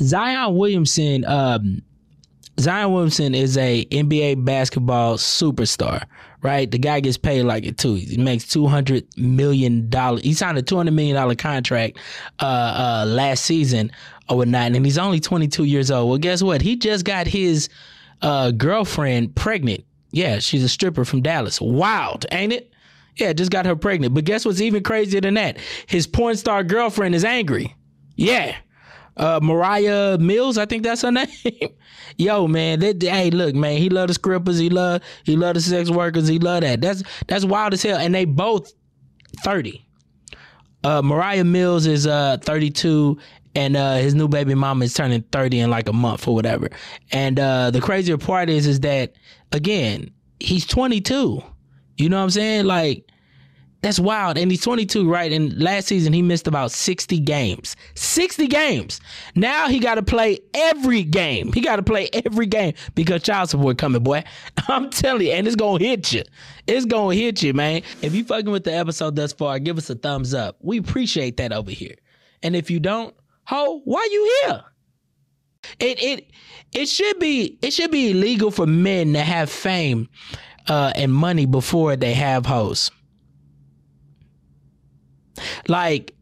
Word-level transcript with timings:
Zion 0.00 0.56
Williamson, 0.56 1.24
um, 1.24 1.82
Zion 2.58 2.92
Williamson 2.92 3.34
is 3.34 3.56
a 3.56 3.84
NBA 3.86 4.44
basketball 4.44 5.16
superstar, 5.16 6.04
right? 6.42 6.70
The 6.70 6.78
guy 6.78 7.00
gets 7.00 7.16
paid 7.16 7.42
like 7.42 7.64
it 7.64 7.78
too. 7.78 7.94
He 7.94 8.16
makes 8.16 8.46
two 8.46 8.66
hundred 8.66 9.06
million 9.16 9.88
dollars. 9.88 10.22
He 10.22 10.34
signed 10.34 10.58
a 10.58 10.62
two 10.62 10.76
hundred 10.76 10.92
million 10.92 11.16
dollar 11.16 11.34
contract 11.34 11.98
uh, 12.40 12.44
uh, 12.44 13.06
last 13.08 13.44
season 13.44 13.90
or 14.28 14.38
whatnot, 14.38 14.72
and 14.72 14.84
he's 14.84 14.98
only 14.98 15.20
twenty 15.20 15.48
two 15.48 15.64
years 15.64 15.90
old. 15.90 16.08
Well, 16.08 16.18
guess 16.18 16.42
what? 16.42 16.62
He 16.62 16.76
just 16.76 17.04
got 17.04 17.26
his 17.26 17.68
uh, 18.22 18.50
girlfriend 18.52 19.34
pregnant. 19.34 19.84
Yeah, 20.12 20.38
she's 20.38 20.62
a 20.62 20.68
stripper 20.68 21.04
from 21.04 21.22
Dallas. 21.22 21.60
Wild, 21.60 22.24
ain't 22.30 22.52
it? 22.52 22.72
Yeah, 23.16 23.32
just 23.32 23.50
got 23.50 23.66
her 23.66 23.76
pregnant. 23.76 24.14
But 24.14 24.24
guess 24.24 24.44
what's 24.44 24.60
even 24.60 24.82
crazier 24.82 25.20
than 25.20 25.34
that? 25.34 25.58
His 25.86 26.06
porn 26.06 26.36
star 26.36 26.62
girlfriend 26.62 27.14
is 27.14 27.24
angry. 27.24 27.74
Yeah 28.16 28.56
uh, 29.16 29.40
Moriah 29.42 30.18
Mills, 30.18 30.58
I 30.58 30.66
think 30.66 30.82
that's 30.82 31.02
her 31.02 31.12
name. 31.12 31.28
Yo, 32.16 32.46
man, 32.46 32.80
that, 32.80 33.02
hey, 33.02 33.30
look, 33.30 33.54
man, 33.54 33.78
he 33.78 33.88
love 33.88 34.08
the 34.08 34.14
scrippers, 34.14 34.58
he 34.58 34.70
love 34.70 35.02
he 35.24 35.36
love 35.36 35.54
the 35.54 35.60
sex 35.60 35.90
workers, 35.90 36.28
he 36.28 36.38
love 36.38 36.62
that. 36.62 36.80
That's 36.80 37.02
that's 37.26 37.44
wild 37.44 37.74
as 37.74 37.82
hell, 37.82 37.98
and 37.98 38.14
they 38.14 38.24
both 38.24 38.72
thirty. 39.42 39.86
Uh, 40.82 41.00
Moriah 41.00 41.44
Mills 41.44 41.86
is 41.86 42.06
uh 42.06 42.36
32 42.42 43.16
and 43.54 43.76
uh, 43.76 43.94
his 43.96 44.14
new 44.14 44.28
baby 44.28 44.54
mama 44.54 44.84
is 44.84 44.94
turning 44.94 45.22
30 45.32 45.60
in 45.60 45.70
like 45.70 45.88
a 45.88 45.92
month 45.92 46.26
or 46.26 46.34
whatever. 46.34 46.68
And 47.12 47.38
uh, 47.38 47.70
the 47.70 47.80
crazier 47.80 48.18
part 48.18 48.50
is 48.50 48.66
is 48.66 48.80
that 48.80 49.14
again, 49.52 50.10
he's 50.40 50.66
22. 50.66 51.42
You 51.96 52.08
know 52.08 52.16
what 52.16 52.24
I'm 52.24 52.30
saying? 52.30 52.66
Like 52.66 53.06
that's 53.84 54.00
wild. 54.00 54.38
And 54.38 54.50
he's 54.50 54.62
22, 54.62 55.10
right? 55.10 55.30
And 55.30 55.60
last 55.60 55.88
season 55.88 56.14
he 56.14 56.22
missed 56.22 56.46
about 56.46 56.72
60 56.72 57.18
games. 57.20 57.76
60 57.94 58.46
games. 58.46 58.98
Now 59.34 59.68
he 59.68 59.78
got 59.78 59.96
to 59.96 60.02
play 60.02 60.38
every 60.54 61.02
game. 61.02 61.52
He 61.52 61.60
got 61.60 61.76
to 61.76 61.82
play 61.82 62.08
every 62.24 62.46
game 62.46 62.72
because 62.94 63.22
child 63.22 63.50
support 63.50 63.76
coming, 63.76 64.02
boy. 64.02 64.24
I'm 64.68 64.88
telling 64.88 65.26
you, 65.26 65.32
and 65.32 65.46
it's 65.46 65.54
going 65.54 65.80
to 65.80 65.86
hit 65.86 66.14
you. 66.14 66.22
It's 66.66 66.86
going 66.86 67.18
to 67.18 67.22
hit 67.22 67.42
you, 67.42 67.52
man. 67.52 67.82
If 68.00 68.14
you 68.14 68.24
fucking 68.24 68.50
with 68.50 68.64
the 68.64 68.72
episode 68.72 69.16
thus 69.16 69.34
far, 69.34 69.58
give 69.58 69.76
us 69.76 69.90
a 69.90 69.94
thumbs 69.96 70.32
up. 70.32 70.56
We 70.62 70.78
appreciate 70.78 71.36
that 71.36 71.52
over 71.52 71.70
here. 71.70 71.96
And 72.42 72.56
if 72.56 72.70
you 72.70 72.80
don't, 72.80 73.14
ho, 73.44 73.82
why 73.84 74.08
you 74.10 74.40
here? 74.44 74.64
It 75.78 76.02
it 76.02 76.30
it 76.72 76.88
should 76.88 77.18
be 77.18 77.58
it 77.60 77.72
should 77.72 77.90
be 77.90 78.12
illegal 78.12 78.50
for 78.50 78.66
men 78.66 79.12
to 79.12 79.20
have 79.20 79.50
fame 79.50 80.08
uh, 80.68 80.92
and 80.96 81.12
money 81.12 81.44
before 81.44 81.96
they 81.96 82.14
have 82.14 82.46
hoes. 82.46 82.90
Like, 85.68 86.14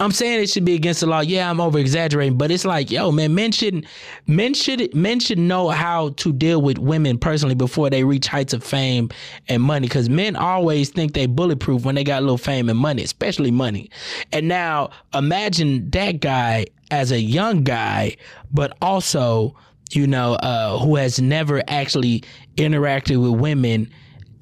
I'm 0.00 0.12
saying 0.12 0.42
it 0.42 0.48
should 0.48 0.64
be 0.64 0.74
against 0.74 1.00
the 1.00 1.06
law. 1.06 1.20
Yeah, 1.20 1.50
I'm 1.50 1.60
over 1.60 1.78
exaggerating, 1.78 2.38
but 2.38 2.52
it's 2.52 2.64
like, 2.64 2.90
yo, 2.90 3.10
man, 3.10 3.34
men 3.34 3.50
shouldn't 3.50 3.84
men 4.28 4.54
should 4.54 4.94
men 4.94 5.18
should 5.18 5.38
know 5.38 5.70
how 5.70 6.10
to 6.10 6.32
deal 6.32 6.62
with 6.62 6.78
women 6.78 7.18
personally 7.18 7.56
before 7.56 7.90
they 7.90 8.04
reach 8.04 8.28
heights 8.28 8.52
of 8.52 8.62
fame 8.62 9.10
and 9.48 9.60
money. 9.60 9.88
Cause 9.88 10.08
men 10.08 10.36
always 10.36 10.90
think 10.90 11.14
they 11.14 11.26
bulletproof 11.26 11.84
when 11.84 11.96
they 11.96 12.04
got 12.04 12.18
a 12.18 12.20
little 12.20 12.38
fame 12.38 12.68
and 12.68 12.78
money, 12.78 13.02
especially 13.02 13.50
money. 13.50 13.90
And 14.32 14.46
now 14.46 14.90
imagine 15.14 15.90
that 15.90 16.20
guy 16.20 16.66
as 16.92 17.10
a 17.10 17.20
young 17.20 17.64
guy, 17.64 18.16
but 18.52 18.76
also, 18.80 19.56
you 19.90 20.06
know, 20.06 20.34
uh, 20.34 20.78
who 20.78 20.94
has 20.94 21.20
never 21.20 21.60
actually 21.66 22.22
interacted 22.56 23.20
with 23.20 23.40
women 23.40 23.90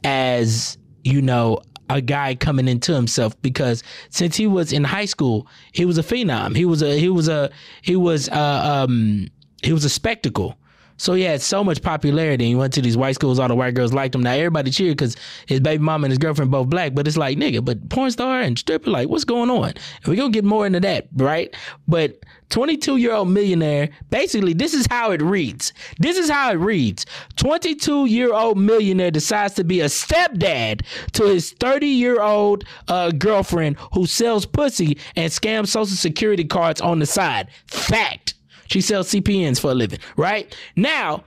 as, 0.05 0.77
you 1.03 1.23
know, 1.23 1.61
a 1.89 2.01
guy 2.01 2.35
coming 2.35 2.69
into 2.69 2.95
himself 2.95 3.41
because 3.43 3.83
since 4.11 4.37
he 4.37 4.47
was 4.47 4.73
in 4.73 4.85
high 4.85 5.05
school, 5.05 5.47
he 5.73 5.85
was 5.85 5.99
a 5.99 6.03
phenom. 6.03 6.57
He 6.57 6.65
was 6.65 6.83
a 6.83 6.99
he 6.99 7.09
was 7.09 7.29
a 7.29 7.51
he 7.83 7.97
was 7.97 8.29
a, 8.29 8.39
um 8.39 9.29
he 9.63 9.73
was 9.73 9.85
a 9.85 9.91
spectacle. 9.91 10.57
So 10.97 11.15
he 11.15 11.23
had 11.23 11.43
so 11.43 11.63
much 11.63 11.83
popularity. 11.83 12.47
He 12.47 12.55
went 12.55 12.73
to 12.75 12.83
these 12.83 12.97
white 12.97 13.15
schools. 13.15 13.39
All 13.39 13.49
the 13.49 13.55
white 13.55 13.75
girls 13.75 13.93
liked 13.93 14.15
him. 14.15 14.23
Now 14.23 14.33
everybody 14.33 14.71
cheered 14.71 14.97
because 14.97 15.17
his 15.47 15.61
baby 15.61 15.83
mama 15.83 16.07
and 16.07 16.13
his 16.13 16.19
girlfriend 16.19 16.51
both 16.51 16.69
black. 16.69 16.95
But 16.95 17.07
it's 17.07 17.17
like 17.17 17.39
nigga, 17.39 17.65
but 17.65 17.89
porn 17.89 18.11
star 18.11 18.41
and 18.41 18.59
stripper, 18.59 18.91
like 18.91 19.09
what's 19.09 19.25
going 19.25 19.51
on? 19.51 19.69
And 19.69 20.07
we're 20.07 20.17
gonna 20.17 20.31
get 20.31 20.45
more 20.45 20.67
into 20.67 20.81
that, 20.81 21.09
right? 21.17 21.55
But 21.87 22.25
22 22.51 22.97
year 22.97 23.13
old 23.13 23.29
millionaire. 23.29 23.91
Basically, 24.11 24.53
this 24.53 24.75
is 24.75 24.87
how 24.89 25.11
it 25.11 25.23
reads. 25.23 25.73
This 25.99 26.17
is 26.17 26.31
how 26.31 26.51
it 26.53 26.57
reads. 26.57 27.07
22 27.37 28.07
year 28.07 28.33
old 28.33 28.59
millionaire 28.59 29.11
decides 29.11 29.55
to 29.55 29.65
be 29.65 29.81
a 29.81 29.87
stepdad 29.87 30.85
to 31.13 31.25
his 31.25 31.53
30 31.53 31.87
year 31.87 32.21
old 32.21 32.65
uh, 32.89 33.11
girlfriend 33.11 33.77
who 33.93 34.07
sells 34.07 34.47
pussy 34.47 34.99
and 35.17 35.31
scams 35.31 35.69
social 35.69 35.97
security 35.97 36.45
cards 36.45 36.81
on 36.81 36.99
the 36.99 37.07
side. 37.07 37.49
Fact. 37.67 38.35
She 38.69 38.81
sells 38.81 39.09
CPNs 39.11 39.61
for 39.61 39.71
a 39.71 39.75
living, 39.75 40.01
right? 40.17 40.55
Now, 40.77 41.25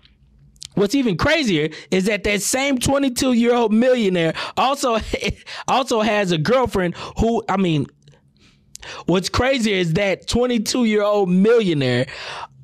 What's 0.75 0.95
even 0.95 1.17
crazier 1.17 1.69
is 1.91 2.05
that 2.05 2.23
that 2.23 2.41
same 2.41 2.77
22 2.77 3.33
year 3.33 3.53
old 3.53 3.73
millionaire 3.73 4.33
also 4.55 4.97
also 5.67 5.99
has 5.99 6.31
a 6.31 6.37
girlfriend 6.37 6.95
who 7.17 7.43
I 7.49 7.57
mean 7.57 7.87
what's 9.05 9.27
crazier 9.27 9.75
is 9.75 9.93
that 9.93 10.27
22 10.27 10.85
year 10.85 11.03
old 11.03 11.29
millionaire 11.29 12.05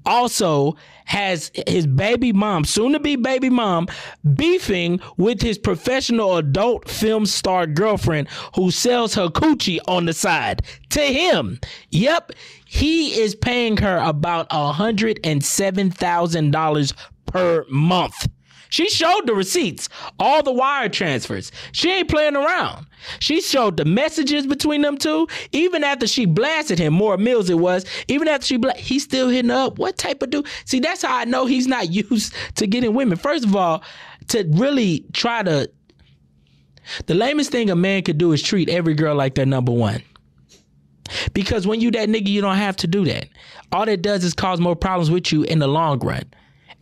also 0.06 0.76
has 1.06 1.52
his 1.68 1.88
baby 1.88 2.32
mom, 2.34 2.66
soon 2.66 2.92
to 2.94 3.00
be 3.00 3.16
baby 3.16 3.50
mom, 3.50 3.88
beefing 4.34 5.00
with 5.18 5.42
his 5.42 5.58
professional 5.58 6.38
adult 6.38 6.88
film 6.90 7.26
star 7.26 7.66
girlfriend 7.68 8.30
who 8.56 8.72
sells 8.72 9.14
her 9.16 9.28
coochie 9.28 9.80
on 9.88 10.06
the 10.06 10.14
side 10.14 10.62
to 10.90 11.02
him. 11.02 11.60
Yep, 11.90 12.32
he 12.66 13.20
is 13.20 13.36
paying 13.36 13.76
her 13.78 13.98
about 13.98 14.50
$107,000 14.50 16.94
per 17.26 17.66
month. 17.70 18.28
She 18.76 18.90
showed 18.90 19.26
the 19.26 19.34
receipts, 19.34 19.88
all 20.20 20.44
the 20.44 20.52
wire 20.52 20.90
transfers. 20.90 21.50
She 21.72 21.90
ain't 21.90 22.10
playing 22.10 22.36
around. 22.36 22.88
She 23.20 23.40
showed 23.40 23.78
the 23.78 23.86
messages 23.86 24.46
between 24.46 24.82
them 24.82 24.98
two. 24.98 25.30
Even 25.54 25.86
after 25.86 26.06
she 26.08 26.26
blasted 26.26 26.78
him, 26.78 26.92
Moriah 26.92 27.18
Mills 27.18 27.50
it 27.50 27.58
was. 27.58 27.86
Even 28.10 28.28
after 28.28 28.46
she 28.46 28.58
blasted, 28.58 28.84
he's 28.84 29.06
still 29.06 29.30
hitting 29.30 29.50
up. 29.50 29.80
What 29.80 29.98
type 29.98 30.22
of 30.22 30.30
dude? 30.30 30.46
See, 30.66 30.82
that's 30.82 31.04
how 31.04 31.16
I 31.16 31.24
know 31.24 31.46
he's 31.46 31.68
not 31.68 31.90
used 31.94 32.34
to 32.56 32.68
getting 32.68 32.94
women. 32.94 33.18
First 33.18 33.46
of 33.46 33.56
all, 33.56 33.82
to 34.28 34.44
really 34.56 35.06
try 35.14 35.42
to, 35.42 35.72
the 37.06 37.16
lamest 37.16 37.52
thing 37.52 37.70
a 37.70 37.78
man 37.78 38.04
could 38.04 38.18
do 38.18 38.34
is 38.34 38.42
treat 38.42 38.68
every 38.68 38.94
girl 38.94 39.16
like 39.16 39.36
they're 39.36 39.46
number 39.46 39.72
one. 39.72 40.04
Because 41.32 41.66
when 41.66 41.80
you 41.80 41.92
that 41.92 42.10
nigga, 42.10 42.28
you 42.28 42.42
don't 42.42 42.58
have 42.58 42.76
to 42.76 42.88
do 42.88 43.06
that. 43.06 43.30
All 43.72 43.86
that 43.86 44.02
does 44.02 44.26
is 44.26 44.34
cause 44.34 44.60
more 44.60 44.76
problems 44.76 45.10
with 45.10 45.32
you 45.32 45.44
in 45.44 45.60
the 45.60 45.68
long 45.68 46.00
run. 46.00 46.26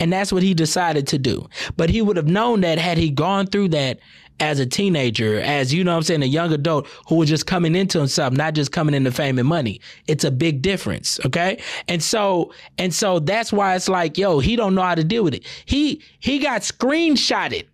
And 0.04 0.12
that's 0.12 0.34
what 0.34 0.44
he 0.44 0.54
decided 0.54 1.08
to 1.08 1.18
do. 1.18 1.48
But 1.78 1.90
he 1.90 2.02
would 2.02 2.18
have 2.18 2.28
known 2.28 2.60
that 2.60 2.78
had 2.78 2.98
he 2.98 3.10
gone 3.10 3.48
through 3.48 3.70
that 3.70 4.02
as 4.42 4.60
a 4.60 4.66
teenager, 4.66 5.40
as 5.40 5.74
you 5.74 5.82
know 5.82 5.96
I'm 5.96 6.04
saying, 6.04 6.22
a 6.22 6.26
young 6.26 6.52
adult 6.52 6.88
who 7.08 7.16
was 7.16 7.30
just 7.30 7.48
coming 7.48 7.74
into 7.74 8.00
himself, 8.00 8.34
not 8.34 8.54
just 8.54 8.74
coming 8.74 8.96
into 8.96 9.14
fame 9.14 9.40
and 9.40 9.48
money. 9.48 9.80
It's 10.10 10.26
a 10.26 10.32
big 10.32 10.62
difference. 10.62 11.22
Okay. 11.26 11.62
And 11.88 12.04
so, 12.04 12.52
and 12.78 12.94
so 12.94 13.20
that's 13.20 13.54
why 13.54 13.78
it's 13.78 13.88
like, 13.88 14.18
yo, 14.18 14.40
he 14.40 14.58
don't 14.58 14.76
know 14.76 14.82
how 14.82 14.94
to 14.94 15.06
deal 15.06 15.24
with 15.24 15.36
it. 15.36 15.46
He, 15.64 16.02
he 16.20 16.40
got 16.40 16.64
screenshotted 16.64 17.66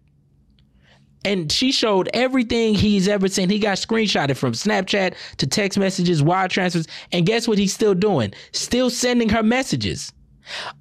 and 1.25 1.51
she 1.51 1.71
showed 1.71 2.11
everything 2.13 2.75
he's 2.75 3.07
ever 3.07 3.27
seen. 3.27 3.49
He 3.49 3.57
got 3.57 3.79
screenshotted 3.79 4.37
from 4.37 4.51
Snapchat 4.51 5.15
to 5.37 5.47
text 5.47 5.79
messages, 5.79 6.21
wire 6.21 6.47
transfers, 6.47 6.87
and 7.11 7.25
guess 7.25 7.47
what 7.47 7.57
he's 7.57 7.73
still 7.73 7.95
doing? 7.95 8.35
Still 8.51 8.91
sending 8.91 9.29
her 9.29 9.41
messages. 9.41 10.13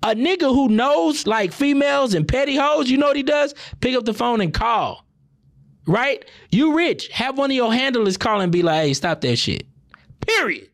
A 0.03 0.15
nigga 0.15 0.43
who 0.43 0.69
knows 0.69 1.27
like 1.27 1.53
females 1.53 2.15
and 2.15 2.27
petty 2.27 2.57
hoes, 2.57 2.91
you 2.91 2.99
know 2.99 3.07
what 3.09 3.17
he 3.17 3.23
does? 3.23 3.55
Pick 3.81 3.95
up 3.97 4.05
the 4.05 4.15
phone 4.15 4.41
and 4.41 4.53
call. 4.53 5.05
Right? 5.87 6.25
You 6.51 6.77
rich. 6.77 7.09
Have 7.09 7.39
one 7.39 7.51
of 7.51 7.57
your 7.57 7.73
handlers 7.73 8.17
call 8.17 8.41
and 8.41 8.53
be 8.53 8.63
like, 8.63 8.83
hey, 8.83 8.95
stop 8.95 9.21
that 9.23 9.37
shit. 9.37 9.67
Period. 10.21 10.69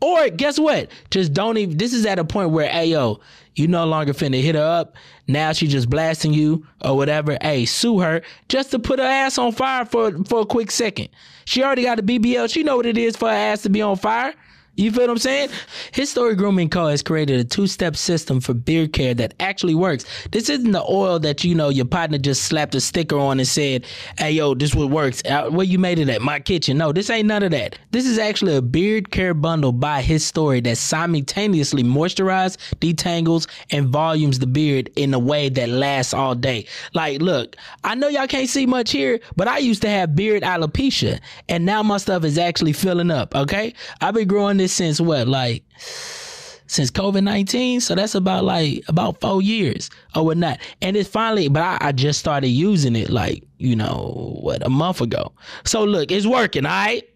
Or 0.00 0.28
guess 0.28 0.58
what? 0.58 0.90
Just 1.10 1.32
don't 1.32 1.56
even. 1.56 1.78
This 1.78 1.94
is 1.94 2.04
at 2.04 2.18
a 2.18 2.24
point 2.24 2.50
where, 2.50 2.68
hey, 2.68 2.86
yo, 2.86 3.20
you 3.54 3.66
no 3.66 3.86
longer 3.86 4.12
finna 4.12 4.40
hit 4.42 4.54
her 4.54 4.62
up. 4.62 4.94
Now 5.26 5.52
she 5.52 5.66
just 5.66 5.88
blasting 5.88 6.34
you 6.34 6.66
or 6.84 6.96
whatever. 6.96 7.38
Hey, 7.40 7.64
sue 7.64 8.00
her 8.00 8.22
just 8.48 8.70
to 8.72 8.78
put 8.78 8.98
her 8.98 9.04
ass 9.04 9.38
on 9.38 9.52
fire 9.52 9.86
for 9.86 10.12
for 10.24 10.40
a 10.40 10.46
quick 10.46 10.70
second. 10.70 11.08
She 11.46 11.62
already 11.62 11.82
got 11.82 11.98
a 11.98 12.02
BBL. 12.02 12.52
She 12.52 12.62
know 12.62 12.76
what 12.76 12.86
it 12.86 12.98
is 12.98 13.16
for 13.16 13.28
her 13.28 13.34
ass 13.34 13.62
to 13.62 13.70
be 13.70 13.80
on 13.80 13.96
fire. 13.96 14.34
You 14.76 14.92
feel 14.92 15.04
what 15.04 15.10
I'm 15.10 15.18
saying? 15.18 15.48
His 15.92 16.10
Story 16.10 16.34
Grooming 16.34 16.68
Co. 16.68 16.88
has 16.88 17.02
created 17.02 17.40
a 17.40 17.44
two-step 17.44 17.96
system 17.96 18.42
for 18.42 18.52
beard 18.52 18.92
care 18.92 19.14
that 19.14 19.32
actually 19.40 19.74
works. 19.74 20.04
This 20.32 20.50
isn't 20.50 20.72
the 20.72 20.84
oil 20.84 21.18
that 21.20 21.42
you 21.44 21.54
know 21.54 21.70
your 21.70 21.86
partner 21.86 22.18
just 22.18 22.44
slapped 22.44 22.74
a 22.74 22.80
sticker 22.82 23.16
on 23.16 23.38
and 23.38 23.48
said, 23.48 23.86
"Hey, 24.18 24.32
yo, 24.32 24.54
this 24.54 24.74
what 24.74 24.90
works." 24.90 25.22
Uh, 25.24 25.48
where 25.48 25.64
you 25.64 25.78
made 25.78 25.98
it 25.98 26.10
at 26.10 26.20
my 26.20 26.40
kitchen? 26.40 26.76
No, 26.76 26.92
this 26.92 27.08
ain't 27.08 27.26
none 27.26 27.42
of 27.42 27.52
that. 27.52 27.78
This 27.90 28.04
is 28.04 28.18
actually 28.18 28.54
a 28.54 28.60
beard 28.60 29.10
care 29.10 29.32
bundle 29.32 29.72
by 29.72 30.02
His 30.02 30.26
Story 30.26 30.60
that 30.60 30.76
simultaneously 30.76 31.82
moisturizes, 31.82 32.58
detangles, 32.78 33.48
and 33.70 33.88
volumes 33.88 34.40
the 34.40 34.46
beard 34.46 34.90
in 34.96 35.14
a 35.14 35.18
way 35.18 35.48
that 35.48 35.70
lasts 35.70 36.12
all 36.12 36.34
day. 36.34 36.66
Like, 36.92 37.22
look, 37.22 37.56
I 37.82 37.94
know 37.94 38.08
y'all 38.08 38.26
can't 38.26 38.50
see 38.50 38.66
much 38.66 38.90
here, 38.90 39.20
but 39.36 39.48
I 39.48 39.56
used 39.56 39.80
to 39.82 39.88
have 39.88 40.14
beard 40.14 40.42
alopecia, 40.42 41.18
and 41.48 41.64
now 41.64 41.82
my 41.82 41.96
stuff 41.96 42.24
is 42.24 42.36
actually 42.36 42.74
filling 42.74 43.10
up. 43.10 43.34
Okay, 43.34 43.72
I've 44.02 44.12
been 44.12 44.28
growing 44.28 44.58
this 44.58 44.65
since 44.66 45.00
what, 45.00 45.28
like 45.28 45.64
since 46.66 46.90
COVID 46.90 47.22
nineteen. 47.22 47.80
So 47.80 47.94
that's 47.94 48.14
about 48.14 48.44
like 48.44 48.82
about 48.88 49.20
four 49.20 49.42
years 49.42 49.90
oh, 50.14 50.20
or 50.20 50.26
whatnot. 50.26 50.58
And 50.82 50.96
it's 50.96 51.08
finally, 51.08 51.48
but 51.48 51.62
I, 51.62 51.78
I 51.80 51.92
just 51.92 52.18
started 52.18 52.48
using 52.48 52.96
it 52.96 53.10
like 53.10 53.44
you 53.58 53.76
know 53.76 54.38
what 54.40 54.64
a 54.64 54.70
month 54.70 55.00
ago. 55.00 55.32
So 55.64 55.84
look, 55.84 56.10
it's 56.10 56.26
working. 56.26 56.66
All 56.66 56.72
right, 56.72 57.08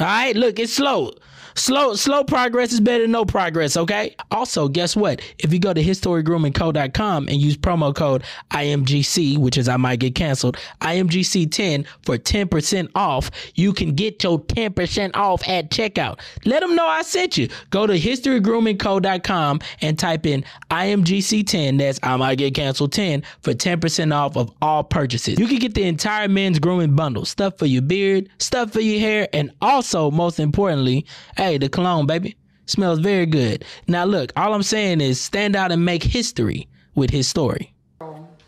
all 0.00 0.06
right. 0.06 0.36
Look, 0.36 0.58
it's 0.58 0.74
slow. 0.74 1.12
Slow, 1.56 1.94
slow 1.94 2.24
progress 2.24 2.72
is 2.72 2.80
better 2.80 3.02
than 3.02 3.12
no 3.12 3.24
progress, 3.24 3.76
okay? 3.76 4.16
Also, 4.32 4.66
guess 4.66 4.96
what? 4.96 5.22
If 5.38 5.52
you 5.52 5.60
go 5.60 5.72
to 5.72 5.82
historygroomingco.com 5.82 7.28
and 7.28 7.40
use 7.40 7.56
promo 7.56 7.94
code 7.94 8.24
IMGC, 8.50 9.38
which 9.38 9.56
is 9.56 9.68
I 9.68 9.76
might 9.76 10.00
get 10.00 10.16
canceled, 10.16 10.56
IMGC10 10.80 11.86
for 12.02 12.18
10% 12.18 12.90
off, 12.96 13.30
you 13.54 13.72
can 13.72 13.94
get 13.94 14.22
your 14.24 14.40
10% 14.40 15.14
off 15.14 15.48
at 15.48 15.70
checkout. 15.70 16.20
Let 16.44 16.60
them 16.60 16.74
know 16.74 16.86
I 16.86 17.02
sent 17.02 17.36
you. 17.36 17.48
Go 17.70 17.86
to 17.86 17.98
historygroomingco.com 17.98 19.60
and 19.80 19.98
type 19.98 20.26
in 20.26 20.44
IMGC10, 20.70 21.78
that's 21.78 22.00
I 22.02 22.16
might 22.16 22.38
get 22.38 22.54
canceled 22.54 22.92
10 22.92 23.22
for 23.42 23.52
10% 23.54 24.14
off 24.14 24.36
of 24.36 24.52
all 24.60 24.82
purchases. 24.82 25.38
You 25.38 25.46
can 25.46 25.58
get 25.58 25.74
the 25.74 25.84
entire 25.84 26.26
men's 26.26 26.58
grooming 26.58 26.96
bundle, 26.96 27.24
stuff 27.24 27.58
for 27.58 27.66
your 27.66 27.82
beard, 27.82 28.28
stuff 28.38 28.72
for 28.72 28.80
your 28.80 29.00
hair, 29.00 29.28
and 29.32 29.52
also, 29.60 30.10
most 30.10 30.40
importantly, 30.40 31.06
Hey, 31.44 31.58
the 31.58 31.68
cologne, 31.68 32.06
baby. 32.06 32.36
Smells 32.64 33.00
very 33.00 33.26
good. 33.26 33.66
Now, 33.86 34.06
look, 34.06 34.32
all 34.34 34.54
I'm 34.54 34.62
saying 34.62 35.02
is 35.02 35.20
stand 35.20 35.54
out 35.54 35.72
and 35.72 35.84
make 35.84 36.02
history 36.02 36.68
with 36.94 37.10
his 37.10 37.28
story. 37.28 37.74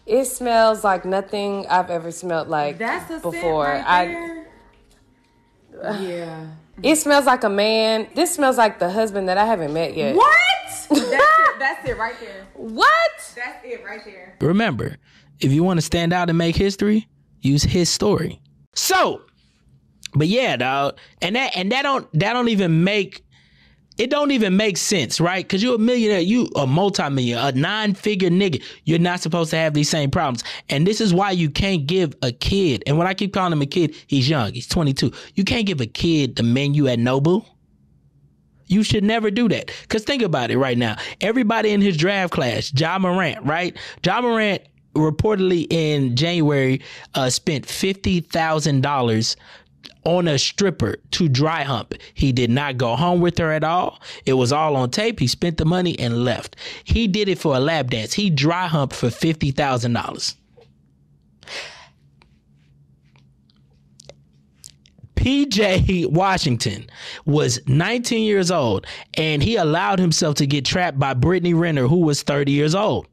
It 0.07 0.25
smells 0.25 0.83
like 0.83 1.05
nothing 1.05 1.67
I've 1.69 1.91
ever 1.91 2.11
smelled 2.11 2.49
like 2.49 2.79
That's 2.79 3.11
a 3.11 3.17
before. 3.21 3.67
Scent 3.67 3.87
right 3.87 4.09
there. 4.09 6.01
yeah. 6.01 6.47
It 6.83 6.97
smells 6.97 7.27
like 7.27 7.45
a 7.45 7.51
man. 7.51 8.09
This 8.15 8.35
smells 8.35 8.57
like 8.57 8.79
the 8.79 8.89
husband 8.89 9.29
that 9.29 9.37
I 9.37 9.45
haven't 9.45 9.75
met 9.75 9.95
yet. 9.95 10.17
What? 10.17 10.35
That's 10.89 11.03
it. 11.03 11.59
That's 11.59 11.87
it 11.87 11.99
right 11.99 12.19
there. 12.19 12.47
What? 12.55 13.33
That's 13.35 13.63
it 13.63 13.85
right 13.85 14.03
there. 14.07 14.37
Remember, 14.41 14.97
if 15.41 15.53
you 15.53 15.63
want 15.63 15.77
to 15.77 15.83
stand 15.83 16.15
out 16.15 16.31
and 16.31 16.39
make 16.39 16.57
history, 16.57 17.09
use 17.43 17.63
his 17.63 17.91
story. 17.91 18.41
So, 18.75 19.21
but 20.15 20.29
yeah, 20.29 20.57
dog, 20.57 20.99
and 21.21 21.37
that 21.37 21.57
and 21.57 21.73
that 21.73 21.83
don't 21.83 22.11
that 22.19 22.33
don't 22.33 22.49
even 22.49 22.85
make 22.85 23.23
it 23.99 24.11
don't 24.11 24.31
even 24.31 24.57
make 24.57 24.77
sense, 24.77 25.21
right? 25.21 25.45
Because 25.45 25.63
you're 25.63 25.77
a 25.77 25.79
millionaire, 25.79 26.21
you 26.21 26.49
a 26.55 26.67
multimillionaire, 26.67 27.49
a 27.49 27.53
nine-figure 27.53 28.29
nigga. 28.29 28.63
You're 28.85 28.99
not 28.99 29.21
supposed 29.21 29.51
to 29.51 29.57
have 29.57 29.73
these 29.75 29.89
same 29.89 30.11
problems, 30.11 30.45
and 30.69 30.87
this 30.87 31.01
is 31.01 31.15
why 31.15 31.31
you 31.31 31.51
can't 31.51 31.87
give 31.87 32.15
a 32.23 32.33
kid. 32.33 32.83
And 32.87 32.99
when 32.99 33.07
I 33.07 33.15
keep 33.15 33.33
calling 33.33 33.53
him 33.53 33.63
a 33.63 33.67
kid, 33.67 33.95
he's 34.07 34.29
young. 34.29 34.53
He's 34.53 34.67
22. 34.67 35.13
You 35.35 35.45
can't 35.45 35.67
give 35.67 35.81
a 35.81 35.87
kid 35.87 36.37
the 36.37 36.43
menu 36.43 36.87
at 36.89 36.99
Nobu. 36.99 37.45
You 38.69 38.83
should 38.83 39.05
never 39.05 39.31
do 39.31 39.49
that. 39.49 39.71
Because 39.83 40.03
think 40.03 40.23
about 40.23 40.51
it 40.51 40.59
right 40.59 40.77
now. 40.77 40.97
Everybody 41.21 41.71
in 41.71 41.81
his 41.81 41.97
draft 41.97 42.33
class, 42.33 42.73
Ja 42.75 42.99
Morant, 42.99 43.45
right? 43.45 43.77
Ja 44.05 44.21
Morant 44.21 44.63
reportedly 44.95 45.67
in 45.71 46.17
January 46.17 46.83
uh, 47.15 47.31
spent 47.31 47.67
$50,000 47.67 49.37
on 50.05 50.29
a 50.29 50.39
stripper 50.39 50.97
to 51.13 51.29
dry 51.29 51.63
hump. 51.63 51.95
He 52.15 52.33
did 52.33 52.51
not 52.51 52.77
go 52.77 52.97
home 52.97 53.21
with 53.21 53.39
her 53.39 53.53
at 53.53 53.65
all. 53.65 54.01
It 54.25 54.35
was 54.35 54.53
all 54.53 54.77
on 54.77 54.91
tape. 54.91 55.21
He 55.21 55.27
spent 55.27 55.57
the 55.57 55.65
money 55.65 55.99
and 55.99 56.25
left. 56.25 56.57
He 56.85 57.07
did 57.07 57.29
it 57.29 57.39
for 57.39 57.57
a 57.57 57.61
lap 57.61 57.89
dance. 57.89 58.15
He 58.15 58.31
dry 58.31 58.67
humped 58.67 58.95
for 58.95 59.09
$50,000. 59.09 60.35
PJ 65.17 66.07
Washington 66.07 66.89
was 67.25 67.59
19 67.67 68.23
years 68.23 68.51
old 68.51 68.87
and 69.15 69.43
he 69.43 69.57
allowed 69.57 69.99
himself 69.99 70.37
to 70.37 70.47
get 70.47 70.65
trapped 70.65 71.01
by 71.01 71.15
Brittany 71.15 71.53
Renner, 71.53 71.89
who 71.89 71.99
was 71.99 72.23
30 72.23 72.53
years 72.53 72.77
old. 72.77 73.09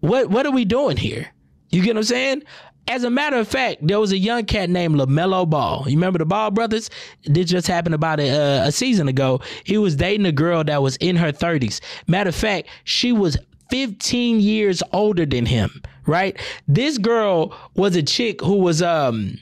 What 0.00 0.28
what 0.28 0.44
are 0.44 0.52
we 0.52 0.66
doing 0.66 0.98
here? 0.98 1.28
You 1.70 1.82
get 1.82 1.94
what 1.94 2.00
I'm 2.00 2.04
saying? 2.04 2.42
As 2.86 3.02
a 3.02 3.10
matter 3.10 3.36
of 3.36 3.48
fact, 3.48 3.86
there 3.86 3.98
was 3.98 4.12
a 4.12 4.18
young 4.18 4.44
cat 4.44 4.68
named 4.68 4.96
LaMelo 4.96 5.48
Ball. 5.48 5.84
You 5.86 5.96
remember 5.96 6.18
the 6.18 6.26
Ball 6.26 6.50
brothers? 6.50 6.90
This 7.24 7.48
just 7.48 7.66
happened 7.66 7.94
about 7.94 8.20
a, 8.20 8.28
uh, 8.28 8.68
a 8.68 8.72
season 8.72 9.08
ago. 9.08 9.40
He 9.64 9.78
was 9.78 9.96
dating 9.96 10.26
a 10.26 10.32
girl 10.32 10.62
that 10.64 10.82
was 10.82 10.96
in 10.96 11.16
her 11.16 11.32
30s. 11.32 11.80
Matter 12.06 12.28
of 12.28 12.34
fact, 12.34 12.68
she 12.84 13.10
was 13.10 13.38
15 13.70 14.40
years 14.40 14.82
older 14.92 15.24
than 15.24 15.46
him, 15.46 15.82
right? 16.06 16.38
This 16.68 16.98
girl 16.98 17.56
was 17.74 17.96
a 17.96 18.02
chick 18.02 18.40
who 18.42 18.56
was 18.56 18.82
um 18.82 19.38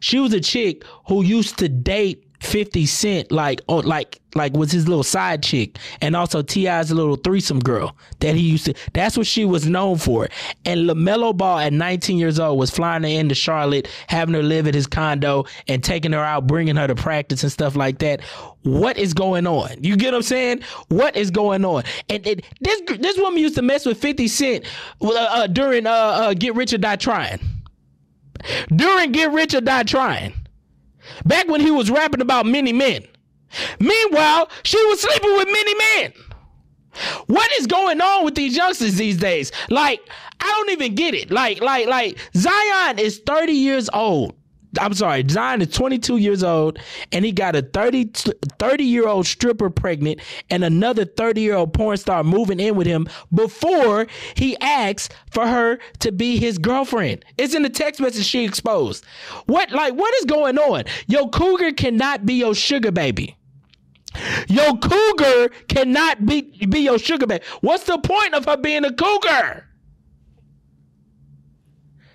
she 0.00 0.18
was 0.18 0.32
a 0.32 0.40
chick 0.40 0.84
who 1.08 1.22
used 1.22 1.58
to 1.58 1.68
date 1.68 2.25
50 2.46 2.86
Cent 2.86 3.32
like 3.32 3.60
oh 3.68 3.76
like 3.78 4.20
like 4.34 4.52
was 4.54 4.70
his 4.70 4.86
little 4.86 5.02
side 5.02 5.42
chick 5.42 5.78
and 6.00 6.14
also 6.14 6.42
T.I.'s 6.42 6.92
little 6.92 7.16
threesome 7.16 7.58
girl 7.58 7.96
that 8.20 8.34
he 8.34 8.42
used 8.42 8.66
to 8.66 8.74
that's 8.92 9.16
what 9.16 9.26
she 9.26 9.44
was 9.44 9.66
known 9.66 9.98
for. 9.98 10.28
And 10.64 10.88
LaMelo 10.88 11.36
Ball 11.36 11.58
at 11.58 11.72
19 11.72 12.18
years 12.18 12.38
old 12.38 12.58
was 12.58 12.70
flying 12.70 13.02
her 13.02 13.08
into 13.08 13.34
Charlotte, 13.34 13.88
having 14.06 14.34
her 14.34 14.42
live 14.42 14.66
at 14.66 14.74
his 14.74 14.86
condo 14.86 15.44
and 15.68 15.82
taking 15.82 16.12
her 16.12 16.22
out, 16.22 16.46
bringing 16.46 16.76
her 16.76 16.86
to 16.86 16.94
practice 16.94 17.42
and 17.42 17.50
stuff 17.50 17.76
like 17.76 17.98
that. 17.98 18.20
What 18.62 18.96
is 18.98 19.14
going 19.14 19.46
on? 19.46 19.82
You 19.82 19.96
get 19.96 20.12
what 20.12 20.16
I'm 20.16 20.22
saying? 20.22 20.62
What 20.88 21.16
is 21.16 21.30
going 21.30 21.64
on? 21.64 21.84
And, 22.08 22.26
and 22.26 22.42
this 22.60 22.80
this 22.98 23.16
woman 23.18 23.40
used 23.40 23.54
to 23.56 23.62
mess 23.62 23.86
with 23.86 23.98
50 23.98 24.28
Cent 24.28 24.64
uh, 25.00 25.12
uh, 25.12 25.46
during 25.46 25.86
uh, 25.86 25.90
uh, 25.90 26.34
Get 26.34 26.54
Rich 26.54 26.72
or 26.72 26.78
Die 26.78 26.96
Trying. 26.96 27.40
During 28.74 29.12
Get 29.12 29.32
Rich 29.32 29.54
or 29.54 29.60
Die 29.60 29.82
Trying. 29.84 30.34
Back 31.24 31.48
when 31.48 31.60
he 31.60 31.70
was 31.70 31.90
rapping 31.90 32.20
about 32.20 32.46
many 32.46 32.72
men. 32.72 33.06
Meanwhile, 33.80 34.50
she 34.62 34.78
was 34.86 35.00
sleeping 35.00 35.36
with 35.36 35.46
many 35.46 35.74
men. 35.74 36.12
What 37.26 37.50
is 37.58 37.66
going 37.66 38.00
on 38.00 38.24
with 38.24 38.34
these 38.34 38.56
youngsters 38.56 38.96
these 38.96 39.18
days? 39.18 39.52
Like, 39.68 40.00
I 40.40 40.46
don't 40.46 40.70
even 40.70 40.94
get 40.94 41.14
it. 41.14 41.30
Like, 41.30 41.60
like, 41.60 41.86
like, 41.86 42.18
Zion 42.34 42.98
is 42.98 43.20
30 43.26 43.52
years 43.52 43.90
old. 43.92 44.35
I'm 44.80 44.94
sorry, 44.94 45.24
Zion 45.28 45.62
is 45.62 45.68
22 45.68 46.16
years 46.18 46.42
old 46.42 46.78
and 47.12 47.24
he 47.24 47.32
got 47.32 47.56
a 47.56 47.62
30, 47.62 48.10
30 48.58 48.84
year 48.84 49.06
old 49.06 49.26
stripper 49.26 49.70
pregnant 49.70 50.20
and 50.50 50.64
another 50.64 51.04
30 51.04 51.40
year 51.40 51.54
old 51.54 51.72
porn 51.72 51.96
star 51.96 52.24
moving 52.24 52.60
in 52.60 52.76
with 52.76 52.86
him 52.86 53.06
before 53.34 54.06
he 54.34 54.56
asks 54.60 55.08
for 55.30 55.46
her 55.46 55.78
to 56.00 56.12
be 56.12 56.38
his 56.38 56.58
girlfriend. 56.58 57.24
It's 57.38 57.54
in 57.54 57.62
the 57.62 57.70
text 57.70 58.00
message 58.00 58.24
she 58.24 58.44
exposed. 58.44 59.04
What, 59.46 59.70
like, 59.72 59.94
what 59.94 60.14
is 60.16 60.24
going 60.24 60.58
on? 60.58 60.84
Your 61.06 61.28
cougar 61.30 61.72
cannot 61.72 62.26
be 62.26 62.34
your 62.34 62.54
sugar 62.54 62.92
baby. 62.92 63.36
Your 64.48 64.76
cougar 64.78 65.50
cannot 65.68 66.24
be, 66.24 66.42
be 66.66 66.80
your 66.80 66.98
sugar 66.98 67.26
baby. 67.26 67.44
What's 67.60 67.84
the 67.84 67.98
point 67.98 68.34
of 68.34 68.44
her 68.46 68.56
being 68.56 68.84
a 68.84 68.92
cougar? 68.92 69.66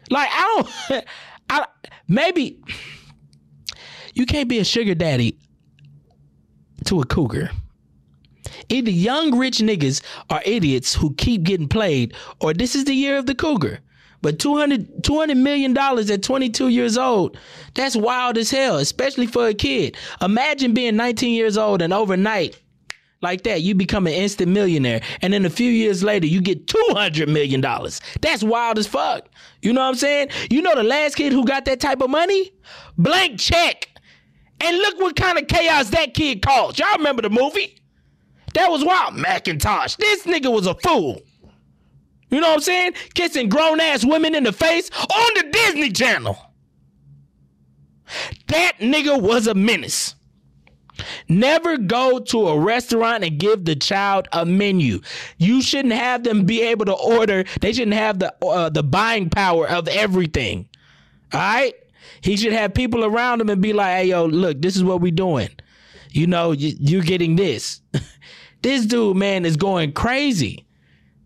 Like, 0.09 0.29
I 0.31 0.63
don't. 0.89 1.05
Maybe 2.11 2.59
you 4.13 4.25
can't 4.25 4.49
be 4.49 4.59
a 4.59 4.65
sugar 4.65 4.93
daddy 4.93 5.37
to 6.83 6.99
a 6.99 7.05
cougar. 7.05 7.51
Either 8.67 8.91
young 8.91 9.37
rich 9.37 9.59
niggas 9.59 10.01
are 10.29 10.41
idiots 10.45 10.93
who 10.93 11.13
keep 11.13 11.43
getting 11.43 11.69
played, 11.69 12.13
or 12.41 12.53
this 12.53 12.75
is 12.75 12.83
the 12.83 12.93
year 12.93 13.17
of 13.17 13.27
the 13.27 13.33
cougar. 13.33 13.79
But 14.21 14.39
200, 14.39 15.05
200 15.05 15.37
million 15.37 15.73
dollars 15.73 16.11
at 16.11 16.21
22 16.21 16.67
years 16.67 16.97
old, 16.97 17.37
that's 17.75 17.95
wild 17.95 18.37
as 18.37 18.51
hell, 18.51 18.75
especially 18.75 19.25
for 19.25 19.47
a 19.47 19.53
kid. 19.53 19.95
Imagine 20.21 20.73
being 20.73 20.97
19 20.97 21.33
years 21.33 21.57
old 21.57 21.81
and 21.81 21.93
overnight 21.93 22.60
like 23.21 23.43
that, 23.43 23.61
you 23.61 23.75
become 23.75 24.07
an 24.07 24.13
instant 24.13 24.51
millionaire. 24.51 25.01
And 25.21 25.33
then 25.33 25.45
a 25.45 25.49
few 25.49 25.69
years 25.69 26.03
later, 26.03 26.25
you 26.25 26.41
get 26.41 26.67
$200 26.67 27.27
million. 27.27 27.61
That's 28.21 28.43
wild 28.43 28.79
as 28.79 28.87
fuck. 28.87 29.27
You 29.61 29.73
know 29.73 29.81
what 29.81 29.89
I'm 29.89 29.95
saying? 29.95 30.29
You 30.49 30.61
know 30.61 30.75
the 30.75 30.83
last 30.83 31.15
kid 31.15 31.31
who 31.31 31.45
got 31.45 31.65
that 31.65 31.79
type 31.79 32.01
of 32.01 32.09
money? 32.09 32.51
Blank 32.97 33.39
check. 33.39 33.89
And 34.59 34.77
look 34.77 34.99
what 34.99 35.15
kind 35.15 35.37
of 35.37 35.47
chaos 35.47 35.89
that 35.89 36.13
kid 36.13 36.41
caused. 36.41 36.79
Y'all 36.79 36.97
remember 36.97 37.21
the 37.21 37.29
movie? 37.29 37.79
That 38.53 38.69
was 38.69 38.83
wild. 38.83 39.15
Macintosh. 39.15 39.95
This 39.95 40.23
nigga 40.23 40.51
was 40.51 40.67
a 40.67 40.75
fool. 40.75 41.21
You 42.29 42.39
know 42.39 42.47
what 42.47 42.55
I'm 42.55 42.61
saying? 42.61 42.93
Kissing 43.13 43.49
grown 43.49 43.79
ass 43.79 44.05
women 44.05 44.35
in 44.35 44.43
the 44.43 44.53
face 44.53 44.89
on 44.99 45.31
the 45.35 45.49
Disney 45.51 45.91
Channel. 45.91 46.37
That 48.47 48.73
nigga 48.79 49.21
was 49.21 49.47
a 49.47 49.53
menace. 49.53 50.15
Never 51.29 51.77
go 51.77 52.19
to 52.19 52.47
a 52.47 52.59
restaurant 52.59 53.23
and 53.23 53.39
give 53.39 53.65
the 53.65 53.75
child 53.75 54.27
a 54.31 54.45
menu. 54.45 55.01
You 55.37 55.61
shouldn't 55.61 55.93
have 55.93 56.23
them 56.23 56.45
be 56.45 56.61
able 56.61 56.85
to 56.85 56.93
order. 56.93 57.43
They 57.61 57.73
shouldn't 57.73 57.95
have 57.95 58.19
the 58.19 58.33
uh, 58.45 58.69
the 58.69 58.83
buying 58.83 59.29
power 59.29 59.67
of 59.67 59.87
everything. 59.87 60.67
All 61.33 61.39
right? 61.39 61.73
He 62.21 62.37
should 62.37 62.53
have 62.53 62.73
people 62.73 63.03
around 63.03 63.41
him 63.41 63.49
and 63.49 63.61
be 63.61 63.73
like, 63.73 63.97
"Hey, 63.97 64.05
yo, 64.09 64.25
look, 64.25 64.61
this 64.61 64.75
is 64.75 64.83
what 64.83 65.01
we 65.01 65.11
doing. 65.11 65.49
You 66.11 66.27
know, 66.27 66.51
you, 66.51 66.75
you're 66.79 67.03
getting 67.03 67.35
this." 67.35 67.81
this 68.61 68.85
dude, 68.85 69.17
man, 69.17 69.45
is 69.45 69.57
going 69.57 69.93
crazy. 69.93 70.65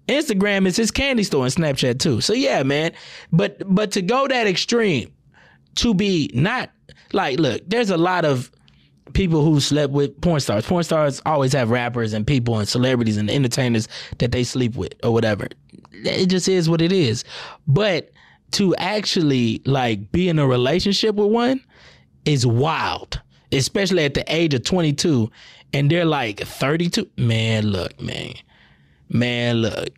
Instagram 0.07 0.67
is 0.67 0.75
his 0.75 0.91
candy 0.91 1.23
store 1.23 1.45
and 1.45 1.53
Snapchat 1.53 1.99
too. 1.99 2.21
So 2.21 2.33
yeah, 2.33 2.63
man. 2.63 2.91
But 3.31 3.61
but 3.73 3.91
to 3.93 4.01
go 4.01 4.27
that 4.27 4.47
extreme, 4.47 5.11
to 5.75 5.93
be 5.93 6.29
not 6.33 6.69
like, 7.13 7.39
look, 7.39 7.61
there's 7.67 7.89
a 7.89 7.97
lot 7.97 8.25
of 8.25 8.51
people 9.13 9.43
who 9.43 9.59
slept 9.59 9.93
with 9.93 10.19
porn 10.21 10.39
stars. 10.39 10.65
Porn 10.65 10.83
stars 10.83 11.21
always 11.25 11.53
have 11.53 11.69
rappers 11.69 12.13
and 12.13 12.25
people 12.25 12.57
and 12.59 12.67
celebrities 12.67 13.17
and 13.17 13.29
entertainers 13.29 13.87
that 14.17 14.31
they 14.31 14.43
sleep 14.43 14.75
with 14.75 14.93
or 15.03 15.13
whatever. 15.13 15.47
It 15.91 16.27
just 16.27 16.47
is 16.47 16.69
what 16.69 16.81
it 16.81 16.91
is. 16.91 17.23
But 17.67 18.11
to 18.51 18.75
actually 18.75 19.61
like 19.65 20.11
be 20.11 20.29
in 20.29 20.39
a 20.39 20.47
relationship 20.47 21.15
with 21.15 21.31
one 21.31 21.61
is 22.25 22.45
wild, 22.45 23.21
especially 23.51 24.03
at 24.03 24.13
the 24.13 24.23
age 24.33 24.53
of 24.53 24.63
22 24.63 25.29
and 25.73 25.89
they're 25.91 26.05
like 26.05 26.39
32. 26.39 27.09
Man, 27.17 27.67
look, 27.67 27.99
man. 28.01 28.33
Man, 29.09 29.57
look. 29.57 29.89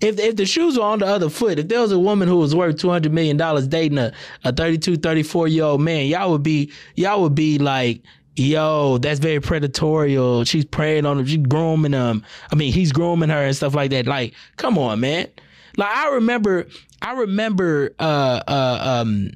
If 0.00 0.20
if 0.20 0.36
the 0.36 0.46
shoes 0.46 0.76
were 0.78 0.84
on 0.84 1.00
the 1.00 1.06
other 1.06 1.28
foot, 1.28 1.58
if 1.58 1.68
there 1.68 1.80
was 1.80 1.90
a 1.92 1.98
woman 1.98 2.28
who 2.28 2.36
was 2.36 2.54
worth 2.54 2.78
200 2.78 3.12
million 3.12 3.36
dollars 3.36 3.66
dating 3.66 3.98
a, 3.98 4.12
a 4.44 4.52
32, 4.52 4.96
34 4.96 5.48
year 5.48 5.64
old 5.64 5.80
man, 5.80 6.06
y'all 6.06 6.30
would 6.30 6.42
be 6.42 6.72
y'all 6.94 7.22
would 7.22 7.34
be 7.34 7.58
like 7.58 8.02
yo, 8.36 8.98
that's 8.98 9.20
very 9.20 9.40
predatorial. 9.40 10.46
She's 10.46 10.64
preying 10.64 11.06
on 11.06 11.18
him. 11.18 11.26
She's 11.26 11.46
grooming 11.46 11.92
him. 11.92 12.24
I 12.50 12.54
mean, 12.54 12.72
he's 12.72 12.92
grooming 12.92 13.30
her 13.30 13.44
and 13.44 13.56
stuff 13.56 13.74
like 13.74 13.90
that. 13.90 14.06
Like, 14.06 14.34
come 14.56 14.78
on, 14.78 15.00
man. 15.00 15.28
Like, 15.76 15.90
I 15.90 16.14
remember, 16.14 16.66
I 17.02 17.12
remember, 17.12 17.94
uh, 17.98 18.42
uh, 18.46 19.02
um, 19.02 19.30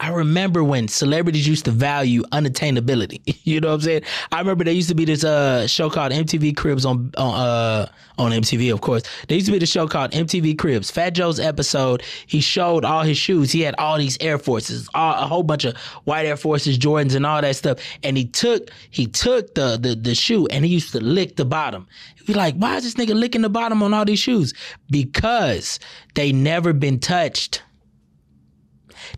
I 0.00 0.08
remember 0.08 0.64
when 0.64 0.88
celebrities 0.88 1.46
used 1.46 1.66
to 1.66 1.70
value 1.70 2.22
unattainability. 2.32 3.20
You 3.50 3.58
know 3.60 3.68
what 3.68 3.74
I'm 3.74 3.80
saying? 3.80 4.02
I 4.30 4.38
remember 4.38 4.62
there 4.62 4.72
used 4.72 4.90
to 4.90 4.94
be 4.94 5.04
this 5.04 5.24
uh, 5.24 5.66
show 5.66 5.90
called 5.90 6.12
MTV 6.12 6.56
Cribs 6.56 6.84
on 6.84 7.10
on 7.16 7.34
uh, 7.34 7.90
on 8.16 8.30
MTV, 8.30 8.72
of 8.72 8.80
course. 8.80 9.02
There 9.26 9.34
used 9.34 9.46
to 9.46 9.52
be 9.52 9.58
the 9.58 9.66
show 9.66 9.88
called 9.88 10.12
MTV 10.12 10.56
Cribs. 10.56 10.88
Fat 10.90 11.10
Joe's 11.10 11.40
episode, 11.40 12.02
he 12.26 12.40
showed 12.40 12.84
all 12.84 13.02
his 13.02 13.18
shoes. 13.18 13.50
He 13.50 13.62
had 13.62 13.74
all 13.78 13.98
these 13.98 14.16
Air 14.20 14.38
Forces, 14.38 14.88
all, 14.94 15.14
a 15.14 15.26
whole 15.26 15.42
bunch 15.42 15.64
of 15.64 15.76
white 16.04 16.26
Air 16.26 16.36
Forces, 16.36 16.78
Jordans, 16.78 17.16
and 17.16 17.26
all 17.26 17.40
that 17.40 17.56
stuff. 17.56 17.78
And 18.04 18.16
he 18.16 18.26
took 18.26 18.70
he 18.90 19.06
took 19.06 19.54
the 19.54 19.78
the, 19.80 19.96
the 19.96 20.14
shoe 20.14 20.46
and 20.46 20.64
he 20.64 20.70
used 20.70 20.92
to 20.92 21.00
lick 21.00 21.34
the 21.36 21.44
bottom. 21.44 21.88
He'd 22.16 22.26
be 22.26 22.34
like, 22.34 22.54
"Why 22.54 22.76
is 22.76 22.84
this 22.84 22.94
nigga 22.94 23.18
licking 23.18 23.42
the 23.42 23.50
bottom 23.50 23.82
on 23.82 23.94
all 23.94 24.04
these 24.04 24.20
shoes?" 24.20 24.54
Because 24.90 25.80
they 26.14 26.30
never 26.30 26.72
been 26.72 27.00
touched. 27.00 27.62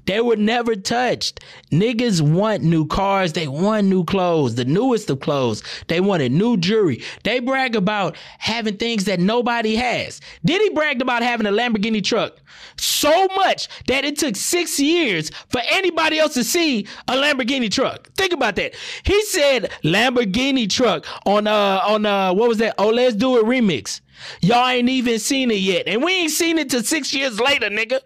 They 0.07 0.21
were 0.21 0.37
never 0.37 0.75
touched. 0.75 1.41
Niggas 1.71 2.21
want 2.21 2.63
new 2.63 2.87
cars. 2.87 3.33
They 3.33 3.49
want 3.49 3.87
new 3.87 4.05
clothes, 4.05 4.55
the 4.55 4.65
newest 4.65 5.11
of 5.11 5.21
clothes. 5.21 5.63
They 5.89 6.01
wanted 6.01 6.33
new 6.33 6.57
jewelry. 6.57 7.03
They 7.25 7.41
brag 7.41 7.77
about 7.77 8.17
having 8.39 8.77
things 8.77 9.05
that 9.05 9.21
nobody 9.21 9.77
has. 9.77 10.21
Diddy 10.45 10.71
bragged 10.71 11.03
about 11.03 11.23
having 11.23 11.47
a 11.47 11.53
Lamborghini 11.53 12.03
truck 12.03 12.39
so 12.77 13.27
much 13.37 13.69
that 13.87 14.05
it 14.05 14.19
took 14.19 14.37
six 14.37 14.79
years 14.79 15.31
for 15.49 15.61
anybody 15.71 16.19
else 16.19 16.35
to 16.35 16.45
see 16.45 16.87
a 17.09 17.15
Lamborghini 17.15 17.71
truck. 17.71 18.09
Think 18.15 18.33
about 18.33 18.57
that. 18.57 18.75
He 19.05 19.23
said 19.27 19.71
Lamborghini 19.85 20.69
truck 20.69 21.07
on 21.27 21.47
uh 21.47 21.81
on 21.87 22.07
uh 22.07 22.33
what 22.33 22.49
was 22.49 22.59
that? 22.59 22.75
Oh, 22.79 22.91
let's 22.91 23.17
do 23.17 23.39
it 23.39 23.45
remix. 23.45 24.01
Y'all 24.41 24.69
ain't 24.69 24.89
even 24.89 25.19
seen 25.19 25.51
it 25.51 25.59
yet, 25.59 25.89
and 25.89 26.03
we 26.03 26.13
ain't 26.13 26.31
seen 26.31 26.59
it 26.59 26.71
till 26.71 26.83
six 26.83 27.13
years 27.13 27.41
later, 27.41 27.69
nigga 27.69 28.01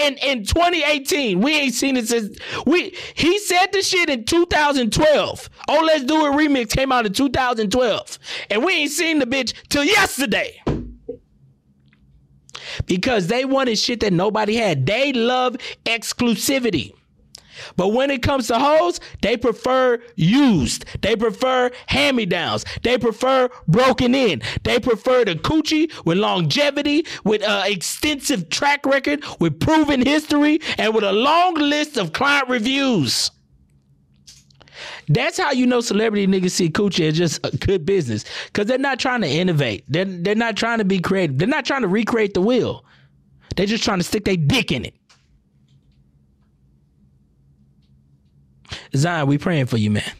in 0.00 0.16
in 0.18 0.44
2018. 0.44 1.40
We 1.40 1.56
ain't 1.56 1.74
seen 1.74 1.96
it 1.96 2.08
since 2.08 2.38
we 2.66 2.96
he 3.14 3.38
said 3.38 3.66
the 3.72 3.82
shit 3.82 4.08
in 4.08 4.24
2012. 4.24 5.50
Oh, 5.68 5.82
let's 5.84 6.04
do 6.04 6.26
it 6.26 6.32
remix 6.32 6.70
came 6.70 6.92
out 6.92 7.06
in 7.06 7.12
2012. 7.12 8.18
And 8.50 8.64
we 8.64 8.72
ain't 8.74 8.90
seen 8.90 9.18
the 9.18 9.26
bitch 9.26 9.54
till 9.68 9.84
yesterday. 9.84 10.62
Because 12.86 13.26
they 13.26 13.44
wanted 13.44 13.78
shit 13.78 14.00
that 14.00 14.12
nobody 14.12 14.54
had. 14.54 14.86
They 14.86 15.12
love 15.12 15.56
exclusivity. 15.84 16.92
But 17.76 17.88
when 17.88 18.10
it 18.10 18.22
comes 18.22 18.48
to 18.48 18.58
hoes, 18.58 19.00
they 19.22 19.36
prefer 19.36 20.02
used. 20.16 20.84
They 21.02 21.16
prefer 21.16 21.70
hand 21.86 22.16
me 22.16 22.26
downs. 22.26 22.64
They 22.82 22.98
prefer 22.98 23.48
broken 23.68 24.14
in. 24.14 24.42
They 24.62 24.78
prefer 24.78 25.24
the 25.24 25.34
coochie 25.34 25.92
with 26.04 26.18
longevity, 26.18 27.06
with 27.24 27.42
uh, 27.42 27.64
extensive 27.66 28.48
track 28.48 28.86
record, 28.86 29.24
with 29.38 29.60
proven 29.60 30.04
history, 30.04 30.60
and 30.78 30.94
with 30.94 31.04
a 31.04 31.12
long 31.12 31.54
list 31.54 31.96
of 31.96 32.12
client 32.12 32.48
reviews. 32.48 33.30
That's 35.08 35.38
how 35.38 35.50
you 35.50 35.66
know 35.66 35.80
celebrity 35.80 36.26
niggas 36.26 36.52
see 36.52 36.70
coochie 36.70 37.08
as 37.08 37.18
just 37.18 37.44
a 37.44 37.56
good 37.56 37.84
business. 37.84 38.24
Cause 38.52 38.66
they're 38.66 38.78
not 38.78 39.00
trying 39.00 39.22
to 39.22 39.28
innovate. 39.28 39.84
They're, 39.88 40.04
they're 40.04 40.36
not 40.36 40.56
trying 40.56 40.78
to 40.78 40.84
be 40.84 41.00
creative. 41.00 41.36
They're 41.38 41.48
not 41.48 41.64
trying 41.64 41.82
to 41.82 41.88
recreate 41.88 42.34
the 42.34 42.40
wheel. 42.40 42.84
They're 43.56 43.66
just 43.66 43.82
trying 43.82 43.98
to 43.98 44.04
stick 44.04 44.24
their 44.24 44.36
dick 44.36 44.70
in 44.70 44.84
it. 44.84 44.94
Zion, 48.94 49.26
we 49.26 49.38
praying 49.38 49.66
for 49.66 49.76
you, 49.76 49.90
man. 49.90 50.12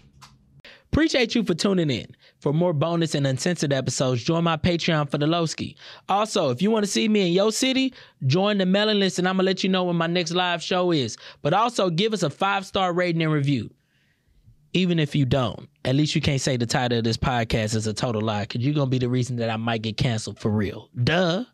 Appreciate 0.92 1.36
you 1.36 1.44
for 1.44 1.54
tuning 1.54 1.88
in. 1.88 2.06
For 2.40 2.52
more 2.52 2.72
bonus 2.72 3.14
and 3.14 3.26
uncensored 3.26 3.72
episodes, 3.72 4.24
join 4.24 4.42
my 4.42 4.56
Patreon 4.56 5.08
for 5.08 5.18
the 5.18 5.26
Lowski. 5.26 5.76
Also, 6.08 6.50
if 6.50 6.60
you 6.60 6.70
want 6.70 6.84
to 6.84 6.90
see 6.90 7.06
me 7.08 7.28
in 7.28 7.32
your 7.32 7.52
city, 7.52 7.94
join 8.26 8.58
the 8.58 8.66
mailing 8.66 8.98
list 8.98 9.18
and 9.18 9.28
I'm 9.28 9.36
going 9.36 9.44
to 9.44 9.50
let 9.50 9.62
you 9.62 9.70
know 9.70 9.84
when 9.84 9.96
my 9.96 10.08
next 10.08 10.32
live 10.32 10.62
show 10.62 10.90
is. 10.90 11.16
But 11.42 11.52
also, 11.52 11.90
give 11.90 12.12
us 12.12 12.24
a 12.24 12.30
five 12.30 12.66
star 12.66 12.92
rating 12.92 13.22
and 13.22 13.32
review. 13.32 13.70
Even 14.72 14.98
if 14.98 15.14
you 15.14 15.26
don't, 15.26 15.68
at 15.84 15.94
least 15.94 16.14
you 16.14 16.20
can't 16.20 16.40
say 16.40 16.56
the 16.56 16.66
title 16.66 16.98
of 16.98 17.04
this 17.04 17.16
podcast 17.16 17.74
is 17.74 17.86
a 17.86 17.92
total 17.94 18.22
lie 18.22 18.42
because 18.42 18.64
you're 18.64 18.74
going 18.74 18.86
to 18.86 18.90
be 18.90 18.98
the 18.98 19.08
reason 19.08 19.36
that 19.36 19.50
I 19.50 19.56
might 19.56 19.82
get 19.82 19.96
canceled 19.96 20.38
for 20.38 20.50
real. 20.50 20.88
Duh. 21.04 21.44